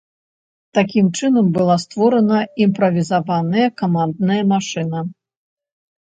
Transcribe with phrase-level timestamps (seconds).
[0.77, 4.99] Такім чынам была створана імправізаваная камандная машына.